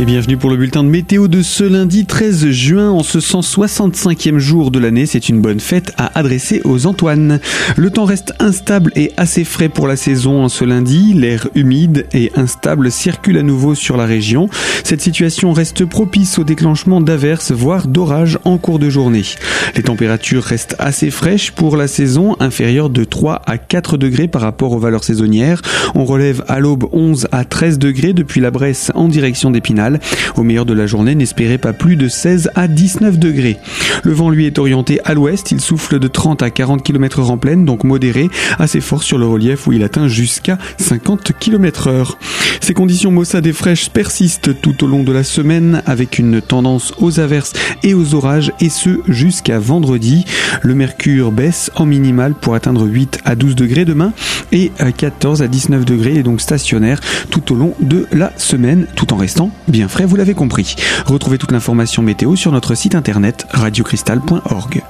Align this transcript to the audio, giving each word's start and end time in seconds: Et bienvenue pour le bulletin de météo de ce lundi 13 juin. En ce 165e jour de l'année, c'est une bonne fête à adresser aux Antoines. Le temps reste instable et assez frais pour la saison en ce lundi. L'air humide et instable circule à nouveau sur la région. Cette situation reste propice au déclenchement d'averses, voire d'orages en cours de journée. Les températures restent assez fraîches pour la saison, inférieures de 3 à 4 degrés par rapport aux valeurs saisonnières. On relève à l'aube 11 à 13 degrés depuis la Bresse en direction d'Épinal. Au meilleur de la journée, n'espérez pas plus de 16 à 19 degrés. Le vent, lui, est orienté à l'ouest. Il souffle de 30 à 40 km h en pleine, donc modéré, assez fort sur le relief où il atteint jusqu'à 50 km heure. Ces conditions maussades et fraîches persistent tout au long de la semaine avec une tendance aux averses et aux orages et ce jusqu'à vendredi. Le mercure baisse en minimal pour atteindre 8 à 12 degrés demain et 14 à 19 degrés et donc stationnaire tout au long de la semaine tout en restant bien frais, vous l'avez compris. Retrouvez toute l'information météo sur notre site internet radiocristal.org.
Et 0.00 0.06
bienvenue 0.06 0.38
pour 0.38 0.48
le 0.48 0.56
bulletin 0.56 0.82
de 0.82 0.88
météo 0.88 1.28
de 1.28 1.42
ce 1.42 1.62
lundi 1.62 2.06
13 2.06 2.48
juin. 2.52 2.90
En 2.90 3.02
ce 3.02 3.18
165e 3.18 4.38
jour 4.38 4.70
de 4.70 4.78
l'année, 4.78 5.04
c'est 5.04 5.28
une 5.28 5.42
bonne 5.42 5.60
fête 5.60 5.92
à 5.98 6.18
adresser 6.18 6.62
aux 6.64 6.86
Antoines. 6.86 7.38
Le 7.76 7.90
temps 7.90 8.06
reste 8.06 8.32
instable 8.38 8.92
et 8.96 9.12
assez 9.18 9.44
frais 9.44 9.68
pour 9.68 9.86
la 9.86 9.96
saison 9.96 10.42
en 10.42 10.48
ce 10.48 10.64
lundi. 10.64 11.12
L'air 11.12 11.48
humide 11.54 12.06
et 12.14 12.32
instable 12.34 12.90
circule 12.90 13.36
à 13.36 13.42
nouveau 13.42 13.74
sur 13.74 13.98
la 13.98 14.06
région. 14.06 14.48
Cette 14.84 15.02
situation 15.02 15.52
reste 15.52 15.84
propice 15.84 16.38
au 16.38 16.44
déclenchement 16.44 17.02
d'averses, 17.02 17.52
voire 17.52 17.86
d'orages 17.86 18.38
en 18.46 18.56
cours 18.56 18.78
de 18.78 18.88
journée. 18.88 19.24
Les 19.76 19.82
températures 19.82 20.44
restent 20.44 20.76
assez 20.78 21.10
fraîches 21.10 21.50
pour 21.50 21.76
la 21.76 21.88
saison, 21.88 22.36
inférieures 22.40 22.88
de 22.88 23.04
3 23.04 23.42
à 23.44 23.58
4 23.58 23.98
degrés 23.98 24.28
par 24.28 24.40
rapport 24.40 24.72
aux 24.72 24.78
valeurs 24.78 25.04
saisonnières. 25.04 25.60
On 25.94 26.06
relève 26.06 26.42
à 26.48 26.58
l'aube 26.58 26.88
11 26.92 27.28
à 27.32 27.44
13 27.44 27.78
degrés 27.78 28.14
depuis 28.14 28.40
la 28.40 28.50
Bresse 28.50 28.90
en 28.94 29.06
direction 29.06 29.50
d'Épinal. 29.50 29.89
Au 30.36 30.42
meilleur 30.42 30.66
de 30.66 30.74
la 30.74 30.86
journée, 30.86 31.14
n'espérez 31.14 31.58
pas 31.58 31.72
plus 31.72 31.96
de 31.96 32.08
16 32.08 32.50
à 32.54 32.68
19 32.68 33.18
degrés. 33.18 33.58
Le 34.04 34.12
vent, 34.12 34.30
lui, 34.30 34.46
est 34.46 34.58
orienté 34.58 35.00
à 35.04 35.14
l'ouest. 35.14 35.50
Il 35.50 35.60
souffle 35.60 35.98
de 35.98 36.08
30 36.08 36.42
à 36.42 36.50
40 36.50 36.82
km 36.82 37.20
h 37.20 37.24
en 37.24 37.38
pleine, 37.38 37.64
donc 37.64 37.84
modéré, 37.84 38.28
assez 38.58 38.80
fort 38.80 39.02
sur 39.02 39.18
le 39.18 39.26
relief 39.26 39.66
où 39.66 39.72
il 39.72 39.82
atteint 39.82 40.08
jusqu'à 40.08 40.58
50 40.78 41.32
km 41.38 41.88
heure. 41.88 42.18
Ces 42.60 42.74
conditions 42.74 43.10
maussades 43.10 43.46
et 43.46 43.52
fraîches 43.52 43.90
persistent 43.90 44.60
tout 44.60 44.84
au 44.84 44.86
long 44.86 45.02
de 45.02 45.12
la 45.12 45.24
semaine 45.24 45.82
avec 45.86 46.18
une 46.18 46.40
tendance 46.40 46.92
aux 46.98 47.20
averses 47.20 47.52
et 47.82 47.94
aux 47.94 48.14
orages 48.14 48.52
et 48.60 48.68
ce 48.68 49.00
jusqu'à 49.08 49.58
vendredi. 49.58 50.24
Le 50.62 50.74
mercure 50.74 51.32
baisse 51.32 51.70
en 51.74 51.86
minimal 51.86 52.34
pour 52.34 52.54
atteindre 52.54 52.86
8 52.86 53.20
à 53.24 53.34
12 53.34 53.54
degrés 53.54 53.84
demain 53.84 54.12
et 54.52 54.72
14 54.96 55.42
à 55.42 55.48
19 55.48 55.84
degrés 55.84 56.16
et 56.16 56.22
donc 56.22 56.40
stationnaire 56.40 57.00
tout 57.30 57.52
au 57.52 57.56
long 57.56 57.74
de 57.80 58.06
la 58.12 58.32
semaine 58.36 58.86
tout 58.96 59.12
en 59.12 59.16
restant 59.16 59.50
bien 59.68 59.88
frais, 59.88 60.04
vous 60.04 60.16
l'avez 60.16 60.34
compris. 60.34 60.76
Retrouvez 61.06 61.38
toute 61.38 61.52
l'information 61.52 62.02
météo 62.02 62.36
sur 62.36 62.52
notre 62.52 62.74
site 62.74 62.94
internet 62.94 63.46
radiocristal.org. 63.50 64.82